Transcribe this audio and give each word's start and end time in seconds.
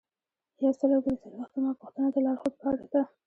یو 0.63 0.73
سل 0.79 0.89
او 0.95 1.01
درې 1.05 1.15
څلویښتمه 1.21 1.71
پوښتنه 1.81 2.07
د 2.11 2.17
لارښوود 2.25 2.53
په 2.61 2.65
اړه 2.71 2.85
ده. 2.93 3.01